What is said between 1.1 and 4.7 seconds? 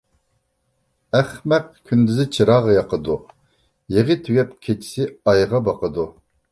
ئەخمەق كۈندۈزى چىراغ ياقىدۇ، يېغى تۈگەپ